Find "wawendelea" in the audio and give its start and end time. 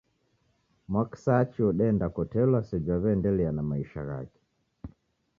2.91-3.51